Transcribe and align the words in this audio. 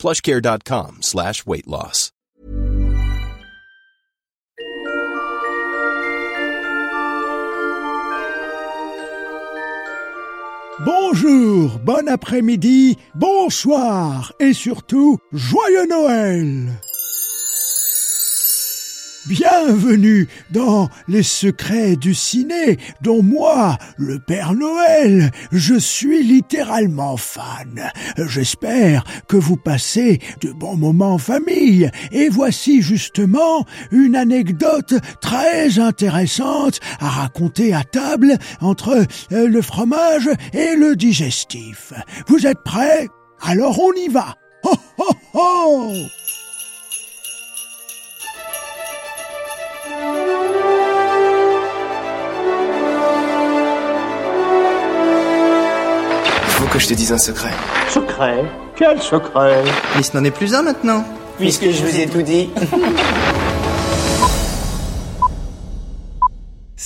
plushcare.com 0.00 0.98
slash 1.02 1.46
weight 1.46 1.66
loss. 1.66 2.10
Bonjour, 10.82 11.78
bon 11.84 12.08
après-midi, 12.08 12.96
bonsoir 13.14 14.32
et 14.40 14.54
surtout, 14.54 15.18
joyeux 15.30 15.86
Noël 15.86 16.70
Bienvenue 19.26 20.28
dans 20.50 20.88
les 21.06 21.22
secrets 21.22 21.96
du 21.96 22.14
ciné 22.14 22.78
dont 23.02 23.22
moi, 23.22 23.76
le 23.98 24.18
Père 24.18 24.54
Noël, 24.54 25.30
je 25.52 25.74
suis 25.74 26.22
littéralement 26.22 27.18
fan. 27.18 27.92
J'espère 28.16 29.04
que 29.28 29.36
vous 29.36 29.58
passez 29.58 30.20
de 30.40 30.52
bons 30.52 30.76
moments 30.76 31.14
en 31.14 31.18
famille 31.18 31.90
et 32.12 32.30
voici 32.30 32.80
justement 32.80 33.66
une 33.92 34.16
anecdote 34.16 34.94
très 35.20 35.78
intéressante 35.78 36.80
à 36.98 37.08
raconter 37.08 37.74
à 37.74 37.84
table 37.84 38.38
entre 38.62 39.06
euh, 39.32 39.48
le 39.48 39.60
fromage 39.60 40.30
et 40.54 40.76
le 40.76 40.96
digestif. 40.96 41.92
Vous 42.26 42.46
êtes 42.46 42.62
prêts? 42.64 43.08
Alors 43.42 43.78
on 43.80 43.92
y 43.92 44.08
va. 44.08 44.34
Ho 44.64 44.74
ho 44.98 45.14
ho 45.34 45.92
que 56.72 56.78
je 56.78 56.86
te 56.88 56.94
dise 56.94 57.12
un 57.12 57.18
secret. 57.18 57.50
Secret? 57.88 58.44
Quel 58.76 59.00
secret? 59.02 59.62
Mais 59.96 60.02
ce 60.02 60.16
n'en 60.16 60.24
est 60.24 60.30
plus 60.30 60.54
un 60.54 60.62
maintenant. 60.62 61.04
Puisque 61.38 61.68
je 61.70 61.84
vous 61.84 61.98
ai 61.98 62.06
tout 62.06 62.22
dit. 62.22 62.50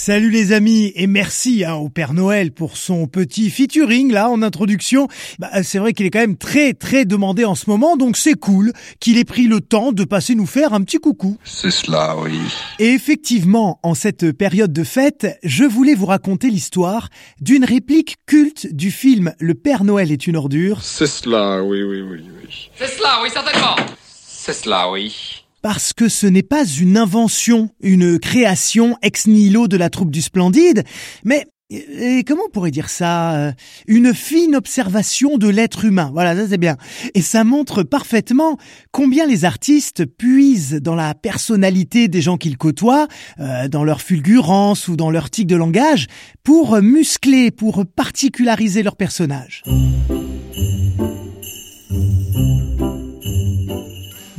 Salut 0.07 0.29
les 0.29 0.53
amis 0.53 0.93
et 0.97 1.07
merci 1.07 1.65
hein, 1.65 1.77
au 1.77 1.89
Père 1.89 2.13
Noël 2.13 2.53
pour 2.53 2.77
son 2.77 3.07
petit 3.07 3.49
featuring 3.49 4.13
là 4.13 4.29
en 4.29 4.43
introduction. 4.43 5.09
Bah, 5.39 5.63
c'est 5.63 5.79
vrai 5.79 5.95
qu'il 5.95 6.05
est 6.05 6.11
quand 6.11 6.19
même 6.19 6.37
très 6.37 6.75
très 6.75 7.07
demandé 7.07 7.47
en 7.47 7.55
ce 7.55 7.71
moment 7.71 7.97
donc 7.97 8.19
c'est 8.19 8.35
cool 8.35 8.75
qu'il 9.01 9.17
ait 9.17 9.25
pris 9.25 9.47
le 9.47 9.63
temps 9.63 9.93
de 9.93 10.05
passer 10.05 10.35
nous 10.35 10.45
faire 10.45 10.75
un 10.75 10.83
petit 10.83 10.99
coucou. 10.99 11.39
C'est 11.43 11.71
cela, 11.71 12.19
oui. 12.19 12.39
Et 12.79 12.89
effectivement, 12.89 13.81
en 13.83 13.95
cette 13.95 14.33
période 14.33 14.75
de 14.75 14.85
fête, 14.85 15.39
je 15.43 15.65
voulais 15.65 15.95
vous 15.95 16.05
raconter 16.05 16.51
l'histoire 16.51 17.09
d'une 17.41 17.65
réplique 17.65 18.17
culte 18.27 18.75
du 18.75 18.91
film 18.91 19.33
Le 19.39 19.55
Père 19.55 19.85
Noël 19.85 20.13
est 20.13 20.27
une 20.27 20.37
ordure 20.37 20.83
C'est 20.83 21.07
cela, 21.07 21.63
oui, 21.63 21.83
oui, 21.83 22.03
oui, 22.03 22.21
oui. 22.43 22.71
C'est 22.77 22.89
cela, 22.89 23.21
oui, 23.23 23.31
certainement. 23.33 23.77
C'est 24.05 24.53
cela, 24.53 24.91
oui. 24.91 25.44
Parce 25.65 25.95
que 25.95 26.11
ce 26.11 26.27
n'est 26.27 26.43
pas 26.43 26.67
une 26.67 26.99
invention, 26.99 27.71
une 27.81 28.19
création 28.19 28.99
ex 29.01 29.27
nihilo 29.27 29.67
de 29.67 29.79
la 29.79 29.89
troupe 29.89 30.11
du 30.11 30.21
Splendide, 30.21 30.85
mais 31.25 31.47
et 31.71 32.23
comment 32.25 32.43
on 32.47 32.51
pourrait 32.51 32.71
dire 32.71 32.91
ça 32.91 33.35
euh, 33.35 33.53
Une 33.87 34.13
fine 34.13 34.57
observation 34.57 35.39
de 35.39 35.49
l'être 35.49 35.87
humain. 35.87 36.11
Voilà, 36.13 36.37
ça 36.37 36.49
c'est 36.51 36.59
bien. 36.59 36.77
Et 37.15 37.23
ça 37.23 37.45
montre 37.45 37.83
parfaitement 37.83 38.59
combien 38.93 39.27
les 39.27 39.47
artistes 39.47 40.05
puisent 40.05 40.75
dans 40.75 40.95
la 40.95 41.15
personnalité 41.15 42.09
des 42.09 42.21
gens 42.21 42.37
qu'ils 42.37 42.59
côtoient, 42.59 43.09
euh, 43.41 43.67
dans 43.67 43.85
leur 43.85 44.03
fulgurance 44.03 44.87
ou 44.89 44.97
dans 44.97 45.11
leur 45.11 45.31
tic 45.31 45.47
de 45.47 45.57
langage, 45.57 46.09
pour 46.43 46.83
muscler, 46.83 47.51
pour 47.51 47.87
particulariser 47.87 48.83
leur 48.83 48.97
personnage. 48.97 49.63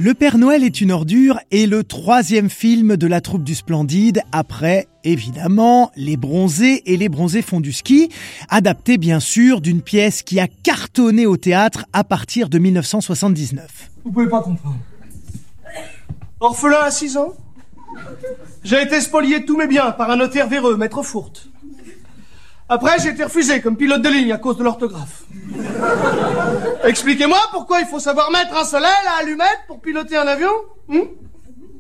Le 0.05 0.13
Père 0.13 0.38
Noël 0.38 0.63
est 0.63 0.81
une 0.81 0.91
ordure 0.91 1.39
est 1.49 1.66
le 1.66 1.83
troisième 1.83 2.51
film 2.51 2.95
de 2.95 3.07
la 3.07 3.21
troupe 3.21 3.43
du 3.43 3.55
Splendide 3.55 4.21
après, 4.31 4.88
évidemment, 5.03 5.91
Les 5.95 6.16
Bronzés 6.16 6.83
et 6.85 6.95
Les 6.95 7.09
Bronzés 7.09 7.41
font 7.41 7.59
du 7.59 7.73
ski, 7.73 8.09
adapté 8.47 8.99
bien 8.99 9.19
sûr 9.19 9.61
d'une 9.61 9.81
pièce 9.81 10.21
qui 10.21 10.39
a 10.39 10.47
cartonné 10.47 11.25
au 11.25 11.38
théâtre 11.38 11.88
à 11.91 12.03
partir 12.03 12.49
de 12.49 12.59
1979. 12.59 13.89
Vous 14.03 14.11
pouvez 14.11 14.29
pas 14.29 14.43
comprendre. 14.43 14.77
Orphelin 16.39 16.81
à 16.83 16.91
6 16.91 17.17
ans? 17.17 17.33
J'ai 18.63 18.83
été 18.83 19.01
spolié 19.01 19.39
de 19.39 19.45
tous 19.47 19.57
mes 19.57 19.66
biens 19.66 19.89
par 19.89 20.11
un 20.11 20.17
notaire 20.17 20.47
véreux, 20.47 20.77
maître 20.77 21.01
Fourte. 21.01 21.49
Après, 22.68 22.98
j'ai 23.00 23.09
été 23.09 23.24
refusé 23.24 23.62
comme 23.62 23.78
pilote 23.78 24.02
de 24.02 24.09
ligne 24.09 24.31
à 24.31 24.38
cause 24.38 24.58
de 24.58 24.64
l'orthographe. 24.64 25.24
Expliquez-moi 26.84 27.38
pourquoi 27.52 27.80
il 27.80 27.86
faut 27.86 28.00
savoir 28.00 28.31
mettre 28.31 28.58
un 28.58 28.66
soleil 28.66 28.90
à 29.08 29.22
allumette 29.22 29.59
pour 29.68 29.80
piloter 29.80 30.18
un 30.18 30.28
avion 30.28 30.52
hmm 30.88 31.02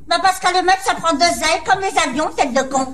Bah 0.07 0.17
parce 0.21 0.39
mettre, 0.63 0.83
ça 0.83 0.93
prend 0.93 1.15
deux 1.15 1.23
ailes, 1.23 1.63
comme 1.65 1.79
les 1.79 1.97
avions, 2.07 2.29
tête 2.35 2.53
de 2.53 2.61
con. 2.71 2.93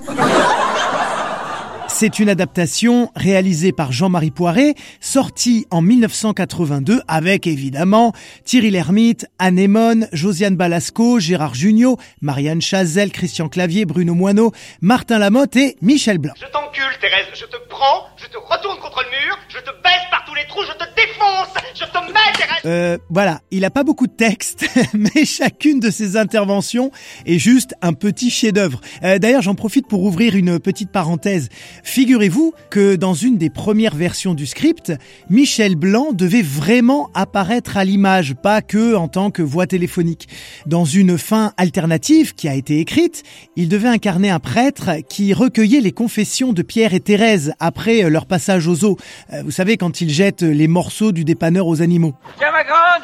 C'est 2.02 2.18
une 2.18 2.30
adaptation 2.30 3.12
réalisée 3.14 3.70
par 3.70 3.92
Jean-Marie 3.92 4.32
Poiré, 4.32 4.74
sortie 5.00 5.68
en 5.70 5.82
1982 5.82 7.00
avec 7.06 7.46
évidemment 7.46 8.12
Thierry 8.44 8.72
Lhermitte, 8.72 9.26
Anémone, 9.38 10.08
Josiane 10.12 10.56
Balasco, 10.56 11.20
Gérard 11.20 11.54
Jugnot, 11.54 11.98
Marianne 12.20 12.60
Chazelle, 12.60 13.12
Christian 13.12 13.48
Clavier, 13.48 13.84
Bruno 13.84 14.14
Moineau, 14.14 14.50
Martin 14.80 15.20
Lamotte 15.20 15.54
et 15.54 15.76
Michel 15.80 16.18
Blanc. 16.18 16.34
Je 16.40 16.46
t'encule, 16.46 16.98
Thérèse. 17.00 17.26
Je 17.34 17.44
te 17.44 17.56
prends, 17.68 18.08
je 18.16 18.26
te 18.26 18.36
retourne 18.36 18.80
contre 18.80 19.04
le 19.04 19.10
mur, 19.10 19.38
je 19.48 19.58
te 19.58 19.70
baisse 19.84 20.02
par 20.10 20.24
tous 20.24 20.34
les 20.34 20.44
trous, 20.48 20.62
je 20.62 20.72
te 20.72 20.84
défonce, 20.96 21.54
je 21.74 21.84
te 21.84 22.12
mets, 22.12 22.32
Thérèse. 22.36 22.62
Euh, 22.64 22.98
voilà, 23.10 23.40
il 23.50 23.64
a 23.64 23.70
pas 23.70 23.84
beaucoup 23.84 24.08
de 24.08 24.12
texte, 24.12 24.66
mais 24.92 25.24
chacune 25.24 25.78
de 25.78 25.90
ses 25.90 26.16
interventions 26.16 26.90
est 27.26 27.38
juste 27.38 27.74
un 27.80 27.92
petit 27.92 28.30
chef-d'œuvre. 28.30 28.80
Euh, 29.04 29.18
D'ailleurs, 29.18 29.42
j'en 29.42 29.54
profite 29.54 29.86
pour 29.86 30.02
ouvrir 30.02 30.34
une 30.34 30.58
petite 30.58 30.90
parenthèse. 30.90 31.48
Figurez-vous 31.92 32.54
que 32.70 32.96
dans 32.96 33.12
une 33.12 33.36
des 33.36 33.50
premières 33.50 33.94
versions 33.94 34.32
du 34.32 34.46
script, 34.46 34.94
Michel 35.28 35.76
Blanc 35.76 36.12
devait 36.14 36.40
vraiment 36.40 37.10
apparaître 37.12 37.76
à 37.76 37.84
l'image, 37.84 38.32
pas 38.32 38.62
que 38.62 38.94
en 38.94 39.08
tant 39.08 39.30
que 39.30 39.42
voix 39.42 39.66
téléphonique. 39.66 40.26
Dans 40.64 40.86
une 40.86 41.18
fin 41.18 41.52
alternative 41.58 42.34
qui 42.34 42.48
a 42.48 42.54
été 42.54 42.78
écrite, 42.80 43.24
il 43.56 43.68
devait 43.68 43.90
incarner 43.90 44.30
un 44.30 44.38
prêtre 44.38 44.88
qui 45.06 45.34
recueillait 45.34 45.82
les 45.82 45.92
confessions 45.92 46.54
de 46.54 46.62
Pierre 46.62 46.94
et 46.94 47.00
Thérèse 47.00 47.52
après 47.60 48.08
leur 48.08 48.24
passage 48.24 48.66
aux 48.68 48.84
eaux. 48.86 48.96
Euh, 49.34 49.42
Vous 49.44 49.50
savez, 49.50 49.76
quand 49.76 50.00
ils 50.00 50.08
jettent 50.08 50.40
les 50.40 50.68
morceaux 50.68 51.12
du 51.12 51.24
dépanneur 51.26 51.66
aux 51.66 51.82
animaux. 51.82 52.14
Tiens, 52.38 52.52
ma 52.52 52.64
grande 52.64 53.02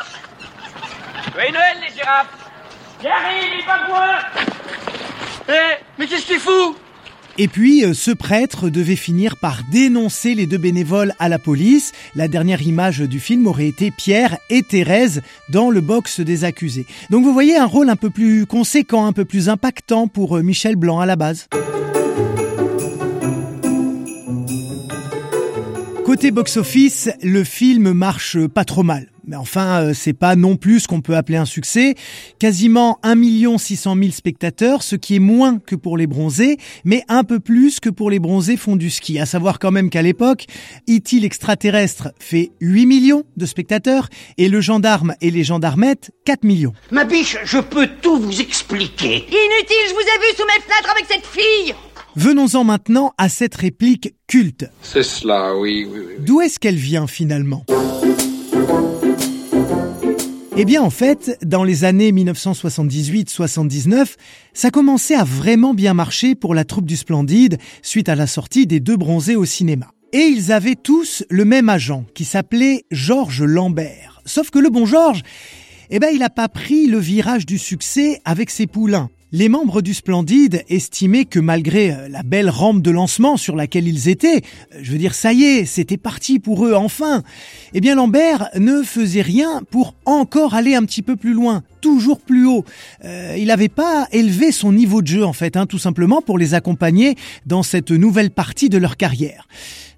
Joyeux 1.35 1.53
Noël, 1.53 1.77
les 1.87 1.95
girafes 1.95 2.33
J'arrive, 3.03 3.67
pingouins 3.67 4.19
Eh, 5.51 5.75
mais 5.99 6.07
qu'est-ce 6.07 6.25
qu'il 6.25 6.39
fout 6.39 6.75
Et 7.41 7.47
puis, 7.47 7.85
euh, 7.85 7.95
ce 7.95 8.11
prêtre 8.11 8.69
devait 8.69 8.97
finir 8.97 9.37
par 9.37 9.63
dénoncer 9.71 10.35
les 10.35 10.47
deux 10.47 10.59
bénévoles 10.59 11.15
à 11.21 11.29
la 11.29 11.39
police. 11.39 11.93
La 12.17 12.27
dernière 12.27 12.63
image 12.63 12.99
du 12.99 13.21
film 13.21 13.47
aurait 13.47 13.69
été 13.69 13.93
Pierre 13.93 14.39
et 14.51 14.63
Thérèse 14.63 15.23
dans 15.49 15.71
le 15.71 15.81
box 15.81 16.19
des 16.19 16.43
accusés. 16.43 16.85
Donc 17.11 17.23
vous 17.23 17.33
voyez 17.33 17.57
un 17.57 17.67
rôle 17.67 17.91
un 17.91 17.97
peu 17.97 18.11
plus 18.11 18.45
conséquent, 18.45 19.07
un 19.07 19.13
peu 19.13 19.25
plus 19.25 19.49
impactant 19.49 20.09
pour 20.09 20.37
euh, 20.37 20.43
Michel 20.43 20.75
Blanc 20.75 20.99
à 20.99 21.07
la 21.07 21.15
base. 21.15 21.49
Côté 26.05 26.33
box-office, 26.33 27.11
le 27.23 27.45
film 27.45 27.93
marche 27.93 28.37
pas 28.49 28.65
trop 28.65 28.83
mal. 28.83 29.07
Mais 29.29 29.37
enfin, 29.37 29.83
euh, 29.83 29.93
c'est 29.95 30.15
pas 30.15 30.37
non 30.37 30.57
plus 30.57 30.81
ce 30.81 30.89
qu'on 30.89 31.03
peut 31.03 31.15
appeler 31.15 31.37
un 31.37 31.45
succès. 31.45 31.97
Quasiment 32.39 32.99
1 33.03 33.59
600 33.59 33.95
000 33.95 34.11
spectateurs, 34.11 34.83
ce 34.83 34.97
qui 34.97 35.17
est 35.17 35.21
moins 35.21 35.59
que 35.59 35.77
pour 35.77 35.99
les 35.99 36.07
bronzés, 36.07 36.57
mais 36.85 37.05
un 37.09 37.25
peu 37.25 37.39
plus 37.39 37.79
que 37.79 37.91
pour 37.91 38.09
les 38.09 38.21
bronzés 38.21 38.57
font 38.57 38.75
du 38.75 38.89
ski. 38.89 39.19
À 39.19 39.27
savoir 39.27 39.59
quand 39.59 39.71
même 39.71 39.91
qu'à 39.91 40.01
l'époque, 40.01 40.47
E.T. 40.89 41.21
l'extraterrestre 41.21 42.09
fait 42.19 42.53
8 42.63 42.87
millions 42.87 43.25
de 43.37 43.45
spectateurs 43.45 44.09
et 44.39 44.49
le 44.49 44.63
gendarme 44.63 45.15
et 45.21 45.31
les 45.31 45.45
gendarmettes 45.45 46.11
4 46.25 46.45
millions. 46.45 46.73
Ma 46.91 47.05
biche, 47.05 47.37
je 47.45 47.59
peux 47.59 47.87
tout 48.01 48.19
vous 48.19 48.41
expliquer. 48.41 49.17
Inutile, 49.17 49.89
je 49.89 49.93
vous 49.93 50.01
ai 50.01 50.19
vu 50.21 50.37
sous 50.39 50.47
mes 50.47 50.63
fenêtres 50.63 50.91
avec 50.91 51.05
cette 51.07 51.27
fille 51.27 51.75
Venons-en 52.17 52.65
maintenant 52.65 53.13
à 53.19 53.29
cette 53.29 53.57
réplique 53.57 54.15
culte. 54.27 54.65
C'est 54.83 55.03
cela, 55.03 55.55
oui, 55.55 55.87
oui, 55.87 55.99
oui. 55.99 56.07
oui. 56.19 56.25
D'où 56.25 56.41
est-ce 56.41 56.59
qu'elle 56.59 56.77
vient 56.77 57.07
finalement? 57.07 57.67
Eh 60.61 60.65
bien 60.65 60.83
en 60.83 60.91
fait, 60.91 61.39
dans 61.47 61.63
les 61.63 61.85
années 61.85 62.11
1978-79, 62.11 64.17
ça 64.53 64.73
commençait 64.73 65.15
à 65.15 65.23
vraiment 65.23 65.73
bien 65.73 65.95
marcher 65.95 66.35
pour 66.35 66.53
la 66.53 66.65
troupe 66.65 66.85
du 66.85 66.97
Splendide 66.97 67.59
suite 67.81 68.09
à 68.09 68.17
la 68.17 68.27
sortie 68.27 68.67
des 68.67 68.81
deux 68.81 68.97
bronzés 68.97 69.37
au 69.37 69.45
cinéma. 69.45 69.87
Et 70.13 70.25
ils 70.25 70.51
avaient 70.51 70.75
tous 70.75 71.25
le 71.31 71.45
même 71.45 71.69
agent 71.69 72.07
qui 72.13 72.25
s'appelait 72.25 72.83
Georges 72.91 73.45
Lambert. 73.45 74.21
Sauf 74.25 74.51
que 74.51 74.59
le 74.59 74.69
bon 74.69 74.85
Georges, 74.85 75.23
eh 75.91 76.01
ben 76.01 76.09
il 76.13 76.19
n'a 76.19 76.29
pas 76.29 76.49
pris 76.49 76.89
le 76.89 76.99
virage 76.99 77.47
du 77.47 77.57
succès 77.57 78.21
avec 78.25 78.51
ses 78.51 78.67
poulains. 78.67 79.11
Les 79.31 79.51
membres 79.51 79.83
du 79.83 79.93
Splendide 79.93 80.65
estimaient 80.71 81.27
que 81.27 81.39
malgré 81.39 81.91
euh, 81.91 82.09
la 82.09 82.23
belle 82.23 82.49
rampe 82.49 82.81
de 82.81 82.91
lancement 82.91 83.37
sur 83.37 83.57
laquelle 83.57 83.87
ils 83.87 84.09
étaient, 84.09 84.39
euh, 84.75 84.79
je 84.81 84.91
veux 84.91 84.97
dire 84.97 85.15
ça 85.15 85.35
y 85.35 85.45
est, 85.45 85.67
c'était 85.67 85.99
parti 85.99 86.39
pour 86.39 86.65
eux 86.65 86.73
enfin, 86.73 87.23
eh 87.75 87.83
bien 87.83 87.95
Lambert 87.95 88.49
ne 88.57 88.83
faisait 88.83 89.21
rien 89.21 89.61
pour 89.71 89.95
encore 90.07 90.55
aller 90.55 90.75
un 90.75 90.83
petit 90.87 91.03
peu 91.03 91.15
plus 91.15 91.35
loin, 91.35 91.63
toujours 91.83 92.21
plus 92.21 92.47
haut. 92.47 92.65
Euh, 93.05 93.37
il 93.37 93.49
n'avait 93.49 93.69
pas 93.69 94.09
élevé 94.13 94.51
son 94.51 94.73
niveau 94.73 95.03
de 95.03 95.09
jeu 95.09 95.27
en 95.27 95.35
fait, 95.35 95.59
hein, 95.59 95.67
tout 95.67 95.79
simplement 95.79 96.23
pour 96.23 96.39
les 96.39 96.55
accompagner 96.55 97.15
dans 97.45 97.63
cette 97.63 97.91
nouvelle 97.91 98.31
partie 98.31 98.71
de 98.71 98.79
leur 98.79 98.97
carrière. 98.97 99.47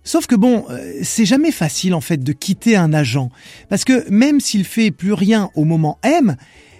Sauf 0.02 0.26
que 0.26 0.34
bon, 0.34 0.64
c'est 1.02 1.26
jamais 1.26 1.52
facile 1.52 1.94
en 1.94 2.00
fait 2.00 2.24
de 2.24 2.32
quitter 2.32 2.74
un 2.74 2.94
agent, 2.94 3.30
parce 3.68 3.84
que 3.84 4.10
même 4.10 4.40
s'il 4.40 4.64
fait 4.64 4.90
plus 4.90 5.12
rien 5.12 5.50
au 5.54 5.64
moment 5.64 5.98
M, 6.02 6.36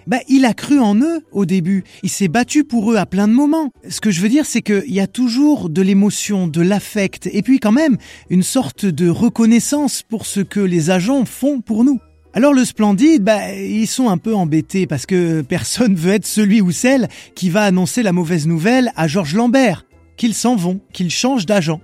bah, 0.07 0.19
il 0.27 0.45
a 0.45 0.53
cru 0.53 0.79
en 0.79 0.95
eux 0.95 1.21
au 1.31 1.45
début. 1.45 1.83
Il 2.03 2.09
s'est 2.09 2.27
battu 2.27 2.63
pour 2.63 2.91
eux 2.91 2.97
à 2.97 3.05
plein 3.05 3.27
de 3.27 3.33
moments. 3.33 3.69
Ce 3.87 4.01
que 4.01 4.11
je 4.11 4.21
veux 4.21 4.29
dire, 4.29 4.45
c'est 4.45 4.61
qu'il 4.61 4.91
y 4.91 4.99
a 4.99 5.07
toujours 5.07 5.69
de 5.69 5.81
l'émotion, 5.81 6.47
de 6.47 6.61
l'affect, 6.61 7.29
et 7.31 7.41
puis 7.41 7.59
quand 7.59 7.71
même 7.71 7.97
une 8.29 8.43
sorte 8.43 8.85
de 8.85 9.09
reconnaissance 9.09 10.03
pour 10.03 10.25
ce 10.25 10.39
que 10.39 10.59
les 10.59 10.89
agents 10.89 11.25
font 11.25 11.61
pour 11.61 11.83
nous. 11.83 11.99
Alors 12.33 12.53
le 12.53 12.63
Splendide, 12.63 13.23
bah, 13.23 13.53
ils 13.53 13.87
sont 13.87 14.09
un 14.09 14.17
peu 14.17 14.33
embêtés 14.33 14.87
parce 14.87 15.05
que 15.05 15.41
personne 15.41 15.95
veut 15.95 16.13
être 16.13 16.25
celui 16.25 16.61
ou 16.61 16.71
celle 16.71 17.09
qui 17.35 17.49
va 17.49 17.63
annoncer 17.63 18.03
la 18.03 18.13
mauvaise 18.13 18.47
nouvelle 18.47 18.91
à 18.95 19.07
Georges 19.07 19.35
Lambert, 19.35 19.85
qu'ils 20.15 20.33
s'en 20.33 20.55
vont, 20.55 20.79
qu'ils 20.93 21.11
changent 21.11 21.45
d'agent. 21.45 21.81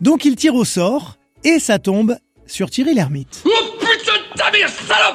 Donc 0.00 0.24
ils 0.24 0.36
tirent 0.36 0.54
au 0.54 0.64
sort, 0.64 1.18
et 1.44 1.58
ça 1.58 1.78
tombe 1.78 2.16
sur 2.46 2.70
Thierry 2.70 2.94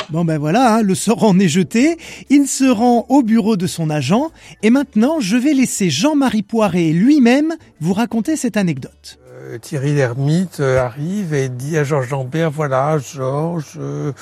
Bon 0.10 0.26
ben 0.26 0.38
voilà, 0.38 0.76
hein, 0.76 0.82
le 0.82 0.96
sort 0.96 1.24
en 1.24 1.40
est 1.40 1.48
jeté, 1.48 1.98
il 2.30 2.48
se 2.48 2.66
rend 2.66 3.06
au 3.10 3.24
bureau 3.24 3.58
de 3.58 3.68
son 3.68 3.90
agent, 3.90 4.32
et 4.64 4.70
maintenant 4.70 5.20
je 5.20 5.38
vais 5.38 5.54
laisser 5.54 5.90
Jean-Marie 5.90 6.44
Poiré 6.44 6.92
lui-même 6.92 7.54
vous 7.80 7.94
raconter 7.94 8.36
cette 8.36 8.58
anecdote. 8.58 9.20
Euh, 9.34 9.58
Thierry 9.58 9.94
Lhermitte 9.94 10.60
euh, 10.60 10.80
arrive 10.80 11.34
et 11.34 11.50
dit 11.50 11.78
à 11.78 11.84
Georges 11.84 12.10
Lambert, 12.10 12.52
voilà 12.52 12.98
Georges, 13.00 13.78
euh, 13.78 14.14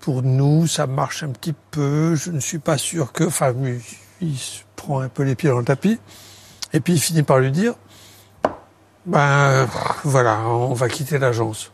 pour 0.00 0.22
nous 0.22 0.66
ça 0.66 0.86
marche 0.86 1.22
un 1.22 1.30
petit 1.30 1.54
peu, 1.70 2.14
je 2.14 2.30
ne 2.30 2.40
suis 2.40 2.58
pas 2.58 2.78
sûr 2.78 3.12
que... 3.12 3.24
Enfin, 3.24 3.54
il 4.20 4.36
se 4.36 4.60
prend 4.76 5.00
un 5.00 5.08
peu 5.08 5.22
les 5.22 5.34
pieds 5.34 5.50
dans 5.50 5.58
le 5.58 5.64
tapis, 5.64 5.98
et 6.72 6.80
puis 6.80 6.94
il 6.94 7.00
finit 7.00 7.22
par 7.22 7.38
lui 7.38 7.50
dire, 7.50 7.74
ben 9.06 9.66
voilà, 10.04 10.40
on 10.46 10.74
va 10.74 10.88
quitter 10.88 11.18
l'agence. 11.18 11.72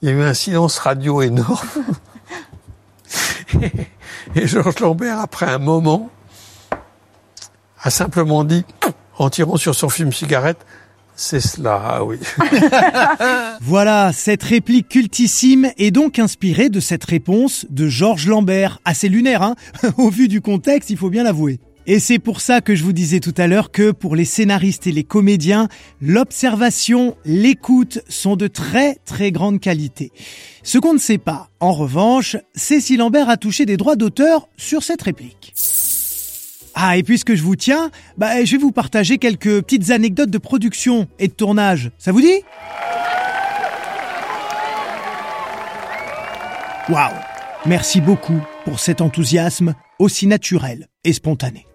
Il 0.00 0.08
y 0.08 0.12
a 0.12 0.14
eu 0.14 0.22
un 0.22 0.34
silence 0.34 0.78
radio 0.78 1.22
énorme. 1.22 1.68
et 4.34 4.46
Georges 4.46 4.78
Lambert, 4.78 5.18
après 5.18 5.46
un 5.46 5.58
moment, 5.58 6.10
a 7.82 7.90
simplement 7.90 8.44
dit, 8.44 8.64
en 9.18 9.28
tirant 9.28 9.56
sur 9.56 9.74
son 9.74 9.88
film 9.88 10.12
cigarette, 10.12 10.64
c'est 11.16 11.40
cela, 11.40 11.82
ah 11.84 12.04
oui. 12.04 12.20
voilà, 13.60 14.12
cette 14.12 14.44
réplique 14.44 14.88
cultissime 14.88 15.72
est 15.76 15.90
donc 15.90 16.20
inspirée 16.20 16.68
de 16.68 16.78
cette 16.78 17.04
réponse 17.04 17.66
de 17.70 17.88
Georges 17.88 18.28
Lambert. 18.28 18.78
Assez 18.84 19.08
lunaire, 19.08 19.42
hein 19.42 19.56
Au 19.96 20.10
vu 20.10 20.28
du 20.28 20.40
contexte, 20.40 20.90
il 20.90 20.96
faut 20.96 21.10
bien 21.10 21.24
l'avouer. 21.24 21.58
Et 21.90 22.00
c'est 22.00 22.18
pour 22.18 22.42
ça 22.42 22.60
que 22.60 22.74
je 22.74 22.84
vous 22.84 22.92
disais 22.92 23.18
tout 23.18 23.32
à 23.38 23.46
l'heure 23.46 23.70
que 23.70 23.92
pour 23.92 24.14
les 24.14 24.26
scénaristes 24.26 24.86
et 24.86 24.92
les 24.92 25.04
comédiens, 25.04 25.68
l'observation, 26.02 27.16
l'écoute 27.24 28.00
sont 28.10 28.36
de 28.36 28.46
très 28.46 28.96
très 29.06 29.32
grande 29.32 29.58
qualité. 29.58 30.12
Ce 30.62 30.76
qu'on 30.76 30.92
ne 30.92 30.98
sait 30.98 31.16
pas, 31.16 31.48
en 31.60 31.72
revanche, 31.72 32.36
c'est 32.54 32.82
si 32.82 32.98
Lambert 32.98 33.30
a 33.30 33.38
touché 33.38 33.64
des 33.64 33.78
droits 33.78 33.96
d'auteur 33.96 34.50
sur 34.58 34.82
cette 34.82 35.00
réplique. 35.00 35.54
Ah, 36.74 36.98
et 36.98 37.02
puisque 37.02 37.34
je 37.34 37.42
vous 37.42 37.56
tiens, 37.56 37.90
bah, 38.18 38.44
je 38.44 38.52
vais 38.52 38.58
vous 38.58 38.70
partager 38.70 39.16
quelques 39.16 39.62
petites 39.62 39.90
anecdotes 39.90 40.28
de 40.28 40.36
production 40.36 41.08
et 41.18 41.28
de 41.28 41.32
tournage. 41.32 41.90
Ça 41.96 42.12
vous 42.12 42.20
dit? 42.20 42.42
Waouh 46.90 47.14
Merci 47.64 48.02
beaucoup 48.02 48.42
pour 48.66 48.78
cet 48.78 49.00
enthousiasme 49.00 49.74
aussi 49.98 50.26
naturel 50.26 50.88
et 51.04 51.14
spontané. 51.14 51.67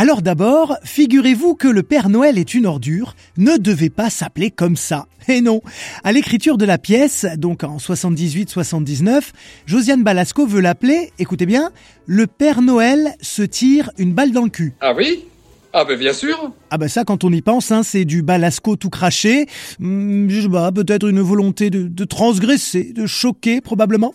Alors 0.00 0.22
d'abord, 0.22 0.78
figurez-vous 0.82 1.54
que 1.54 1.68
le 1.68 1.82
Père 1.82 2.08
Noël 2.08 2.38
est 2.38 2.54
une 2.54 2.64
ordure 2.64 3.14
ne 3.36 3.58
devait 3.58 3.90
pas 3.90 4.08
s'appeler 4.08 4.50
comme 4.50 4.76
ça. 4.76 5.04
Et 5.28 5.42
non, 5.42 5.60
à 6.04 6.12
l'écriture 6.12 6.56
de 6.56 6.64
la 6.64 6.78
pièce, 6.78 7.26
donc 7.36 7.64
en 7.64 7.76
78-79, 7.76 9.20
Josiane 9.66 10.02
Balasco 10.02 10.46
veut 10.46 10.62
l'appeler, 10.62 11.12
écoutez 11.18 11.44
bien, 11.44 11.70
le 12.06 12.26
Père 12.26 12.62
Noël 12.62 13.14
se 13.20 13.42
tire 13.42 13.90
une 13.98 14.14
balle 14.14 14.32
dans 14.32 14.44
le 14.44 14.48
cul. 14.48 14.72
Ah 14.80 14.94
oui? 14.96 15.22
Ah 15.72 15.84
ben 15.84 15.96
bien 15.96 16.12
sûr 16.12 16.50
Ah 16.70 16.78
ben 16.78 16.88
ça 16.88 17.04
quand 17.04 17.22
on 17.22 17.32
y 17.32 17.42
pense, 17.42 17.70
hein, 17.70 17.84
c'est 17.84 18.04
du 18.04 18.22
balasco 18.22 18.74
tout 18.74 18.90
craché, 18.90 19.46
hmm, 19.78 20.28
je 20.28 20.40
sais 20.40 20.48
pas, 20.48 20.72
peut-être 20.72 21.08
une 21.08 21.20
volonté 21.20 21.70
de, 21.70 22.04
transgresser, 22.04 22.92
de 22.92 23.06
choquer 23.06 23.60
probablement. 23.60 24.12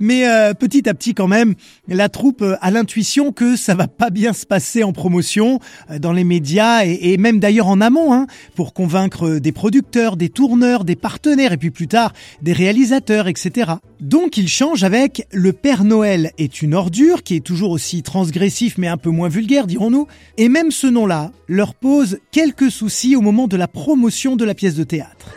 Mais 0.00 0.28
euh, 0.28 0.52
petit 0.52 0.86
à 0.86 0.92
petit 0.92 1.14
quand 1.14 1.26
même, 1.26 1.54
la 1.88 2.10
troupe 2.10 2.42
euh, 2.42 2.56
a 2.60 2.70
l'intuition 2.70 3.32
que 3.32 3.56
ça 3.56 3.74
va 3.74 3.88
pas 3.88 4.10
bien 4.10 4.34
se 4.34 4.44
passer 4.44 4.84
en 4.84 4.92
promotion, 4.92 5.60
euh, 5.90 5.98
dans 5.98 6.12
les 6.12 6.24
médias 6.24 6.84
et, 6.84 6.98
et 7.12 7.16
même 7.16 7.40
d'ailleurs 7.40 7.68
en 7.68 7.80
amont, 7.80 8.12
hein, 8.12 8.26
pour 8.54 8.74
convaincre 8.74 9.38
des 9.38 9.52
producteurs, 9.52 10.18
des 10.18 10.28
tourneurs, 10.28 10.84
des 10.84 10.96
partenaires 10.96 11.52
et 11.52 11.56
puis 11.56 11.70
plus 11.70 11.88
tard 11.88 12.12
des 12.42 12.52
réalisateurs, 12.52 13.28
etc. 13.28 13.72
Donc 14.00 14.36
il 14.36 14.48
change 14.48 14.84
avec 14.84 15.26
Le 15.32 15.54
Père 15.54 15.84
Noël 15.84 16.32
est 16.36 16.60
une 16.60 16.74
ordure, 16.74 17.22
qui 17.22 17.34
est 17.36 17.44
toujours 17.44 17.70
aussi 17.70 18.02
transgressif 18.02 18.76
mais 18.76 18.88
un 18.88 18.98
peu 18.98 19.10
moins 19.10 19.28
vulgaire, 19.28 19.66
dirons-nous, 19.66 20.06
et 20.36 20.50
même 20.50 20.70
ce 20.70 20.86
là 21.06 21.32
leur 21.48 21.74
pose 21.74 22.18
quelques 22.30 22.70
soucis 22.70 23.16
au 23.16 23.20
moment 23.20 23.48
de 23.48 23.56
la 23.56 23.68
promotion 23.68 24.36
de 24.36 24.44
la 24.44 24.54
pièce 24.54 24.74
de 24.74 24.84
théâtre. 24.84 25.30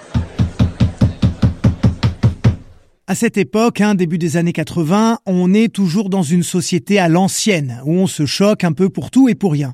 À 3.07 3.15
cette 3.15 3.37
époque, 3.37 3.81
hein, 3.81 3.93
début 3.93 4.17
des 4.17 4.37
années 4.37 4.53
80, 4.53 5.19
on 5.25 5.53
est 5.53 5.67
toujours 5.67 6.09
dans 6.09 6.23
une 6.23 6.43
société 6.43 6.97
à 6.97 7.09
l'ancienne, 7.09 7.81
où 7.85 7.93
on 7.93 8.07
se 8.07 8.25
choque 8.25 8.63
un 8.63 8.71
peu 8.71 8.87
pour 8.87 9.11
tout 9.11 9.27
et 9.27 9.35
pour 9.35 9.51
rien. 9.51 9.73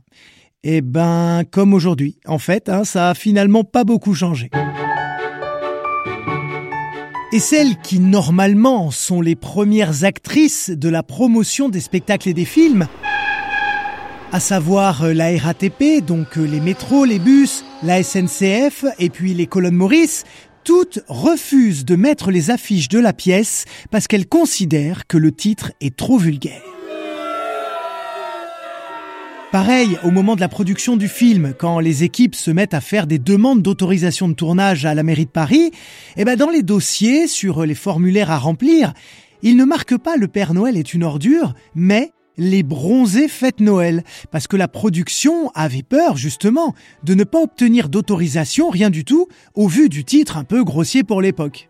Eh 0.64 0.82
ben, 0.82 1.44
comme 1.52 1.74
aujourd'hui. 1.74 2.18
En 2.26 2.40
fait, 2.40 2.68
hein, 2.68 2.84
ça 2.84 3.12
a 3.12 3.14
finalement 3.14 3.64
pas 3.64 3.84
beaucoup 3.84 4.16
changé. 4.16 4.50
Et 7.32 7.40
celles 7.40 7.78
qui, 7.84 8.00
normalement, 8.00 8.90
sont 8.90 9.22
les 9.22 9.36
premières 9.36 10.04
actrices 10.04 10.72
de 10.72 10.90
la 10.90 11.04
promotion 11.04 11.70
des 11.70 11.82
spectacles 11.82 12.30
et 12.30 12.34
des 12.34 12.46
films, 12.46 12.88
à 14.32 14.40
savoir 14.40 15.04
euh, 15.04 15.14
la 15.14 15.38
RATP, 15.38 16.06
donc 16.06 16.38
euh, 16.38 16.44
les 16.44 16.60
métros, 16.60 17.06
les 17.06 17.20
bus, 17.20 17.64
la 17.84 18.04
SNCF 18.04 18.86
et 19.00 19.10
puis 19.10 19.34
les 19.34 19.48
colonnes 19.48 19.76
Maurice, 19.76 20.26
toutes 20.64 21.00
refusent 21.08 21.86
de 21.86 21.96
mettre 21.96 22.30
les 22.30 22.52
affiches 22.52 22.90
de 22.90 23.00
la 23.00 23.14
pièce 23.14 23.66
parce 23.90 24.08
qu'elles 24.08 24.28
considèrent 24.28 25.08
que 25.08 25.18
le 25.18 25.32
titre 25.32 25.72
est 25.80 25.96
trop 25.96 26.18
vulgaire. 26.18 26.62
Pareil, 29.54 29.98
au 30.04 30.12
moment 30.12 30.36
de 30.36 30.42
la 30.42 30.50
production 30.50 30.98
du 30.98 31.08
film, 31.08 31.54
quand 31.58 31.80
les 31.80 32.04
équipes 32.04 32.36
se 32.36 32.52
mettent 32.52 32.74
à 32.74 32.82
faire 32.82 33.08
des 33.08 33.20
demandes 33.20 33.62
d'autorisation 33.62 34.28
de 34.28 34.34
tournage 34.34 34.86
à 34.86 34.94
la 34.94 35.04
mairie 35.04 35.26
de 35.26 35.32
Paris, 35.32 35.72
eh 36.18 36.26
ben 36.26 36.36
dans 36.36 36.50
les 36.50 36.64
dossiers, 36.64 37.28
sur 37.28 37.66
les 37.66 37.76
formulaires 37.76 38.30
à 38.30 38.38
remplir, 38.38 38.94
ils 39.42 39.56
ne 39.56 39.64
marquent 39.64 39.98
pas 39.98 40.18
le 40.18 40.28
Père 40.28 40.54
Noël 40.54 40.76
est 40.76 40.94
une 40.94 41.06
ordure, 41.06 41.54
mais 41.76 42.12
les 42.38 42.64
bronzés 42.64 43.28
fêtes 43.28 43.60
Noël, 43.60 44.04
parce 44.32 44.48
que 44.48 44.58
la 44.58 44.68
production 44.68 45.50
avait 45.56 45.84
peur 45.84 46.18
justement 46.18 46.74
de 47.04 47.14
ne 47.14 47.24
pas 47.24 47.42
obtenir 47.42 47.90
d'autorisation, 47.90 48.70
rien 48.70 48.90
du 48.90 49.06
tout, 49.06 49.28
au 49.56 49.68
vu 49.68 49.90
du 49.90 50.04
titre 50.06 50.38
un 50.38 50.44
peu 50.44 50.64
grossier 50.64 51.04
pour 51.04 51.22
l'époque. 51.22 51.70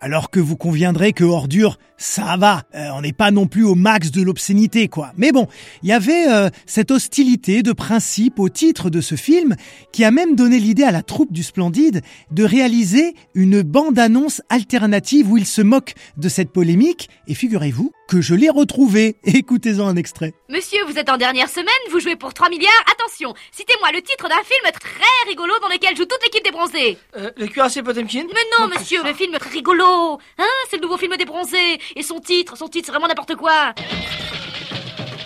Alors 0.00 0.30
que 0.30 0.40
vous 0.40 0.56
conviendrez 0.56 1.12
que 1.12 1.24
ordure, 1.24 1.78
ça 2.00 2.36
va, 2.38 2.62
euh, 2.74 2.88
on 2.94 3.02
n'est 3.02 3.12
pas 3.12 3.30
non 3.30 3.46
plus 3.46 3.62
au 3.62 3.74
max 3.74 4.10
de 4.10 4.22
l'obscénité, 4.22 4.88
quoi. 4.88 5.12
Mais 5.18 5.32
bon, 5.32 5.48
il 5.82 5.90
y 5.90 5.92
avait 5.92 6.28
euh, 6.28 6.48
cette 6.64 6.90
hostilité 6.90 7.62
de 7.62 7.72
principe 7.72 8.38
au 8.38 8.48
titre 8.48 8.88
de 8.88 9.02
ce 9.02 9.16
film 9.16 9.54
qui 9.92 10.02
a 10.02 10.10
même 10.10 10.34
donné 10.34 10.58
l'idée 10.58 10.82
à 10.84 10.92
la 10.92 11.02
troupe 11.02 11.30
du 11.30 11.42
Splendide 11.42 12.00
de 12.30 12.42
réaliser 12.42 13.14
une 13.34 13.60
bande-annonce 13.60 14.40
alternative 14.48 15.30
où 15.30 15.36
il 15.36 15.44
se 15.44 15.60
moque 15.60 15.92
de 16.16 16.30
cette 16.30 16.50
polémique. 16.50 17.10
Et 17.28 17.34
figurez-vous 17.34 17.92
que 18.08 18.22
je 18.22 18.34
l'ai 18.34 18.48
retrouvé. 18.48 19.16
Écoutez-en 19.24 19.86
un 19.86 19.96
extrait. 19.96 20.32
Monsieur, 20.48 20.82
vous 20.86 20.98
êtes 20.98 21.10
en 21.10 21.18
dernière 21.18 21.50
semaine, 21.50 21.68
vous 21.90 22.00
jouez 22.00 22.16
pour 22.16 22.32
3 22.32 22.48
milliards. 22.48 22.70
Attention, 22.90 23.34
citez-moi 23.52 23.92
le 23.92 24.00
titre 24.00 24.26
d'un 24.26 24.42
film 24.42 24.72
très 24.80 25.28
rigolo 25.28 25.52
dans 25.60 25.68
lequel 25.68 25.94
joue 25.96 26.06
toute 26.06 26.22
l'équipe 26.24 26.42
des 26.42 26.50
bronzés. 26.50 26.98
Euh, 27.16 27.30
le 27.36 27.46
cuirassé 27.46 27.82
Potemkin? 27.82 28.24
Mais 28.26 28.40
non, 28.58 28.68
monsieur, 28.68 29.04
le 29.04 29.12
film 29.12 29.36
très 29.38 29.50
rigolo. 29.50 30.18
Hein, 30.38 30.44
c'est 30.70 30.78
le 30.78 30.82
nouveau 30.82 30.96
film 30.96 31.14
des 31.16 31.26
bronzés. 31.26 31.78
Et 31.96 32.02
son 32.02 32.20
titre, 32.20 32.56
son 32.56 32.68
titre, 32.68 32.86
c'est 32.86 32.92
vraiment 32.92 33.08
n'importe 33.08 33.36
quoi. 33.36 33.74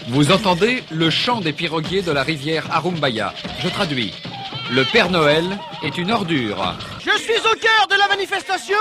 Vous 0.08 0.32
entendez 0.32 0.82
le 0.90 1.10
chant 1.10 1.40
des 1.40 1.52
piroguiers 1.52 2.02
de 2.02 2.12
la 2.12 2.22
rivière 2.22 2.66
Arumbaya. 2.70 3.34
Je 3.60 3.68
traduis. 3.68 4.12
Le 4.70 4.84
Père 4.84 5.10
Noël 5.10 5.44
est 5.82 5.98
une 5.98 6.10
ordure. 6.10 6.76
Je 7.00 7.18
suis 7.18 7.38
au 7.38 7.56
cœur 7.56 7.86
de 7.90 7.96
la 7.98 8.08
manifestation. 8.08 8.76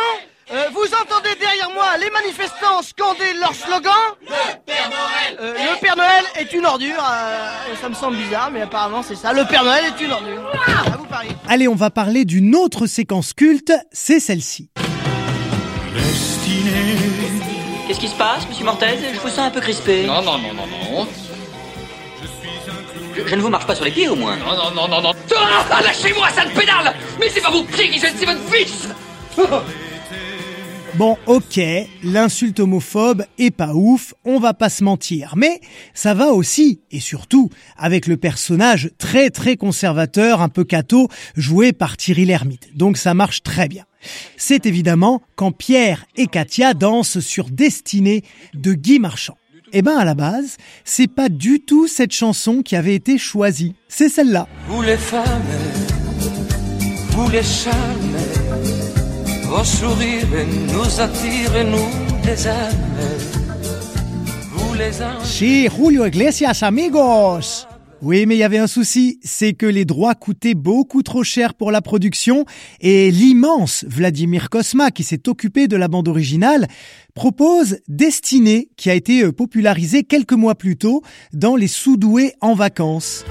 Euh, 0.51 0.69
vous 0.73 0.85
entendez 1.01 1.35
derrière 1.39 1.69
moi 1.73 1.97
les 1.97 2.09
manifestants 2.09 2.81
scander 2.81 3.33
leur 3.39 3.55
slogan 3.55 3.93
Le 4.21 4.59
Père 4.65 4.89
Noël 4.89 5.37
euh, 5.39 5.53
Le 5.53 5.79
Père 5.79 5.95
Noël 5.95 6.23
est 6.35 6.53
une 6.53 6.65
ordure. 6.65 6.99
Euh, 6.99 7.75
ça 7.81 7.87
me 7.87 7.93
semble 7.93 8.17
bizarre, 8.17 8.51
mais 8.51 8.61
apparemment 8.61 9.01
c'est 9.01 9.15
ça. 9.15 9.31
Le 9.33 9.45
Père 9.45 9.63
Noël 9.63 9.85
est 9.85 10.03
une 10.03 10.11
ordure. 10.11 10.51
À 10.67 10.97
vous. 10.97 11.03
Allez, 11.47 11.67
on 11.67 11.75
va 11.75 11.89
parler 11.89 12.25
d'une 12.25 12.55
autre 12.55 12.87
séquence 12.87 13.33
culte, 13.33 13.71
c'est 13.91 14.19
celle-ci. 14.19 14.69
Qu'est-ce 17.93 18.05
qui 18.07 18.11
se 18.11 18.17
passe, 18.17 18.47
monsieur 18.49 18.65
Mortez 18.65 18.97
Je 19.13 19.19
vous 19.19 19.27
sens 19.29 19.37
un 19.37 19.51
peu 19.51 19.61
crispé. 19.61 20.07
Non, 20.07 20.23
non, 20.23 20.39
non, 20.39 20.51
non, 20.55 20.65
non. 20.65 21.07
Je, 23.15 23.27
je 23.27 23.35
ne 23.35 23.39
vous 23.41 23.49
marche 23.49 23.67
pas 23.67 23.75
sur 23.75 23.85
les 23.85 23.91
pieds 23.91 24.09
au 24.09 24.15
moins. 24.15 24.35
Non, 24.35 24.55
non, 24.55 24.71
non, 24.71 24.87
non, 24.87 25.01
non. 25.03 25.11
Ah, 25.69 25.79
lâchez-moi, 25.83 26.27
sale 26.31 26.49
pédale 26.53 26.95
Mais 27.19 27.29
c'est 27.29 27.41
pas 27.41 27.51
vos 27.51 27.61
pieds 27.61 27.91
qui 27.91 27.99
gênent, 27.99 28.15
c'est 28.17 28.25
votre 28.25 28.39
vis 28.51 28.89
Bon, 30.95 31.17
ok, 31.25 31.59
l'insulte 32.03 32.59
homophobe 32.59 33.25
est 33.39 33.49
pas 33.49 33.73
ouf, 33.73 34.13
on 34.25 34.39
va 34.39 34.53
pas 34.53 34.69
se 34.69 34.83
mentir, 34.83 35.33
mais 35.35 35.59
ça 35.95 36.13
va 36.13 36.33
aussi, 36.33 36.81
et 36.91 36.99
surtout, 36.99 37.49
avec 37.77 38.05
le 38.05 38.15
personnage 38.15 38.91
très 38.99 39.31
très 39.31 39.57
conservateur, 39.57 40.41
un 40.41 40.49
peu 40.49 40.63
cato, 40.63 41.07
joué 41.35 41.73
par 41.73 41.97
Thierry 41.97 42.25
Lhermitte. 42.25 42.77
Donc 42.77 42.97
ça 42.97 43.15
marche 43.15 43.41
très 43.41 43.67
bien. 43.67 43.85
C'est 44.37 44.67
évidemment 44.67 45.23
quand 45.35 45.51
Pierre 45.51 46.05
et 46.15 46.27
Katia 46.27 46.75
dansent 46.75 47.21
sur 47.21 47.49
Destinée 47.49 48.21
de 48.53 48.73
Guy 48.73 48.99
Marchand. 48.99 49.37
Eh 49.71 49.81
ben 49.81 49.97
à 49.97 50.05
la 50.05 50.13
base, 50.13 50.57
c'est 50.83 51.07
pas 51.07 51.29
du 51.29 51.59
tout 51.59 51.87
cette 51.87 52.13
chanson 52.13 52.61
qui 52.61 52.75
avait 52.75 52.93
été 52.93 53.17
choisie, 53.17 53.73
c'est 53.87 54.09
celle-là. 54.09 54.47
Vous 54.67 54.83
les 54.83 54.97
femmes, 54.97 55.41
vous 57.09 57.29
les 57.31 57.41
vos 59.53 59.61
nous 60.65 60.89
Julio 65.69 66.05
Iglesias, 66.07 66.59
amigos. 66.63 67.67
Oui, 68.01 68.25
mais 68.25 68.35
il 68.35 68.39
y 68.39 68.43
avait 68.43 68.57
un 68.57 68.65
souci, 68.65 69.19
c'est 69.23 69.53
que 69.53 69.67
les 69.67 69.85
droits 69.85 70.15
coûtaient 70.15 70.55
beaucoup 70.55 71.03
trop 71.03 71.23
cher 71.23 71.53
pour 71.53 71.71
la 71.71 71.81
production 71.81 72.45
et 72.81 73.11
l'immense 73.11 73.85
Vladimir 73.87 74.49
Kosma, 74.49 74.89
qui 74.89 75.03
s'est 75.03 75.29
occupé 75.29 75.67
de 75.67 75.77
la 75.77 75.87
bande 75.87 76.07
originale, 76.07 76.67
propose 77.13 77.77
Destinée, 77.87 78.69
qui 78.75 78.89
a 78.89 78.95
été 78.95 79.31
popularisé 79.31 80.03
quelques 80.03 80.33
mois 80.33 80.55
plus 80.55 80.77
tôt 80.77 81.03
dans 81.31 81.55
Les 81.55 81.67
Soudoués 81.67 82.33
en 82.41 82.55
vacances. 82.55 83.23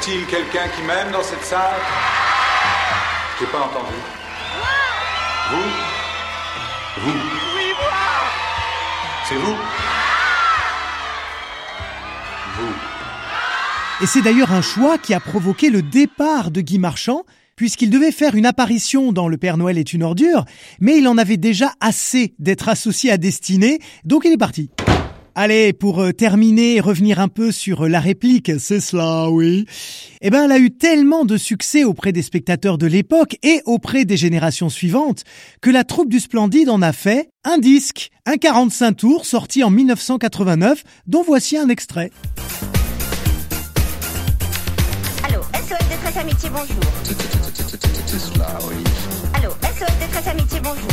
Y 0.00 0.02
a-t-il 0.02 0.26
quelqu'un 0.26 0.66
qui 0.74 0.82
m'aime 0.82 1.12
dans 1.12 1.22
cette 1.22 1.42
salle? 1.42 1.78
J'ai 3.38 3.46
pas 3.46 3.58
entendu. 3.58 3.92
Vous? 5.50 7.02
Vous 7.02 7.18
Oui, 7.54 7.64
moi 7.78 7.92
C'est 9.28 9.34
vous? 9.34 9.56
Vous. 12.56 12.72
Et 14.02 14.06
c'est 14.06 14.22
d'ailleurs 14.22 14.52
un 14.52 14.62
choix 14.62 14.96
qui 14.96 15.12
a 15.12 15.20
provoqué 15.20 15.68
le 15.68 15.82
départ 15.82 16.50
de 16.50 16.62
Guy 16.62 16.78
Marchand, 16.78 17.24
puisqu'il 17.54 17.90
devait 17.90 18.12
faire 18.12 18.34
une 18.34 18.46
apparition 18.46 19.12
dans 19.12 19.28
Le 19.28 19.36
Père 19.36 19.58
Noël 19.58 19.76
est 19.76 19.92
une 19.92 20.02
ordure, 20.02 20.46
mais 20.80 20.96
il 20.96 21.08
en 21.08 21.18
avait 21.18 21.36
déjà 21.36 21.74
assez 21.80 22.34
d'être 22.38 22.70
associé 22.70 23.10
à 23.10 23.18
Destinée, 23.18 23.80
donc 24.04 24.22
il 24.24 24.32
est 24.32 24.38
parti. 24.38 24.70
Allez, 25.34 25.72
pour 25.72 26.00
euh, 26.00 26.12
terminer 26.12 26.76
et 26.76 26.80
revenir 26.80 27.20
un 27.20 27.28
peu 27.28 27.52
sur 27.52 27.84
euh, 27.84 27.88
la 27.88 28.00
réplique, 28.00 28.50
c'est 28.58 28.80
cela, 28.80 29.30
oui. 29.30 29.64
Eh 30.22 30.30
ben, 30.30 30.44
elle 30.44 30.52
a 30.52 30.58
eu 30.58 30.70
tellement 30.70 31.24
de 31.24 31.36
succès 31.36 31.84
auprès 31.84 32.12
des 32.12 32.22
spectateurs 32.22 32.78
de 32.78 32.86
l'époque 32.86 33.36
et 33.42 33.60
auprès 33.64 34.04
des 34.04 34.16
générations 34.16 34.68
suivantes 34.68 35.22
que 35.60 35.70
la 35.70 35.84
troupe 35.84 36.08
du 36.08 36.18
Splendide 36.18 36.68
en 36.68 36.82
a 36.82 36.92
fait 36.92 37.30
un 37.44 37.58
disque, 37.58 38.10
un 38.26 38.36
45 38.36 38.92
tours 38.92 39.24
sorti 39.24 39.62
en 39.62 39.70
1989, 39.70 40.82
dont 41.06 41.22
voici 41.22 41.56
un 41.56 41.68
extrait. 41.68 42.10
Allô, 45.22 45.42
SOS 45.54 45.88
Détresse 45.88 46.16
Amitié, 46.16 46.50
bonjour. 46.50 46.84
Allô, 49.34 49.50
SOS 49.50 49.98
Détresse 50.00 50.26
Amitié, 50.26 50.60
bonjour. 50.60 50.90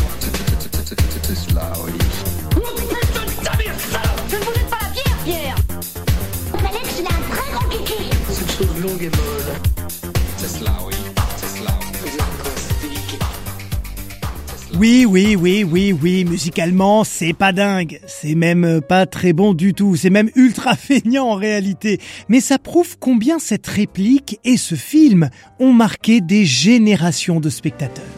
Cette 8.97 9.05
chose 9.05 9.13
longue 9.13 9.13
et 9.13 9.17
molle. 9.17 10.19
C'est 10.37 10.47
cela, 10.47 10.71
oui. 10.85 10.93
C'est 11.37 11.59
cela. 11.59 11.71
Oui, 14.79 15.05
oui, 15.07 15.35
oui, 15.35 15.63
oui, 15.63 15.91
oui, 15.91 16.25
musicalement, 16.25 17.03
c'est 17.03 17.33
pas 17.33 17.51
dingue. 17.51 17.99
C'est 18.07 18.35
même 18.35 18.63
euh, 18.63 18.81
pas 18.81 19.05
très 19.07 19.33
bon 19.33 19.53
du 19.53 19.73
tout. 19.73 19.95
C'est 19.95 20.09
même 20.11 20.29
ultra 20.35 20.75
feignant 20.75 21.29
en 21.29 21.35
réalité. 21.35 21.99
Mais 22.29 22.41
ça 22.41 22.59
prouve 22.59 22.97
combien 22.99 23.39
cette 23.39 23.67
réplique 23.67 24.39
et 24.43 24.57
ce 24.57 24.75
film 24.75 25.29
ont 25.59 25.73
marqué 25.73 26.21
des 26.21 26.45
générations 26.45 27.39
de 27.39 27.49
spectateurs. 27.49 28.16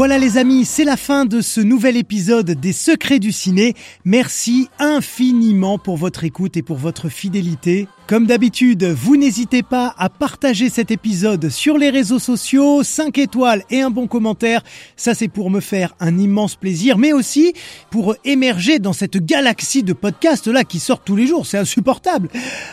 Voilà 0.00 0.16
les 0.16 0.38
amis, 0.38 0.64
c'est 0.64 0.84
la 0.84 0.96
fin 0.96 1.26
de 1.26 1.42
ce 1.42 1.60
nouvel 1.60 1.98
épisode 1.98 2.52
des 2.52 2.72
Secrets 2.72 3.18
du 3.18 3.32
Ciné. 3.32 3.74
Merci 4.06 4.70
infiniment 4.78 5.76
pour 5.76 5.98
votre 5.98 6.24
écoute 6.24 6.56
et 6.56 6.62
pour 6.62 6.78
votre 6.78 7.10
fidélité. 7.10 7.86
Comme 8.10 8.26
d'habitude, 8.26 8.82
vous 8.82 9.16
n'hésitez 9.16 9.62
pas 9.62 9.94
à 9.96 10.08
partager 10.08 10.68
cet 10.68 10.90
épisode 10.90 11.48
sur 11.48 11.78
les 11.78 11.90
réseaux 11.90 12.18
sociaux, 12.18 12.82
5 12.82 13.16
étoiles 13.18 13.62
et 13.70 13.82
un 13.82 13.90
bon 13.90 14.08
commentaire. 14.08 14.64
Ça 14.96 15.14
c'est 15.14 15.28
pour 15.28 15.48
me 15.48 15.60
faire 15.60 15.94
un 16.00 16.18
immense 16.18 16.56
plaisir, 16.56 16.98
mais 16.98 17.12
aussi 17.12 17.52
pour 17.88 18.16
émerger 18.24 18.80
dans 18.80 18.92
cette 18.92 19.18
galaxie 19.18 19.84
de 19.84 19.92
podcasts 19.92 20.48
là 20.48 20.64
qui 20.64 20.80
sortent 20.80 21.04
tous 21.04 21.14
les 21.14 21.28
jours. 21.28 21.46
C'est 21.46 21.58
insupportable. 21.58 22.30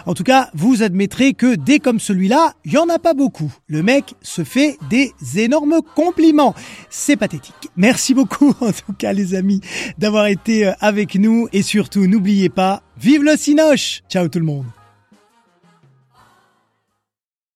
En 0.07 0.15
tout 0.15 0.23
cas, 0.23 0.49
vous 0.55 0.81
admettrez 0.81 1.35
que 1.35 1.53
dès 1.53 1.77
comme 1.77 1.99
celui-là, 1.99 2.53
il 2.65 2.71
y 2.71 2.79
en 2.79 2.89
a 2.89 2.97
pas 2.97 3.13
beaucoup. 3.13 3.53
Le 3.67 3.83
mec 3.83 4.15
se 4.23 4.43
fait 4.43 4.79
des 4.89 5.13
énormes 5.35 5.81
compliments. 5.93 6.55
C'est 6.89 7.15
pathétique. 7.15 7.69
Merci 7.75 8.15
beaucoup 8.15 8.55
en 8.61 8.71
tout 8.71 8.93
cas 8.97 9.13
les 9.13 9.35
amis 9.35 9.61
d'avoir 9.99 10.25
été 10.25 10.73
avec 10.79 11.13
nous 11.13 11.47
et 11.53 11.61
surtout 11.61 12.07
n'oubliez 12.07 12.49
pas, 12.49 12.81
vive 12.99 13.21
le 13.21 13.37
Cinoche 13.37 14.01
Ciao 14.09 14.29
tout 14.29 14.39
le 14.39 14.45
monde 14.45 14.65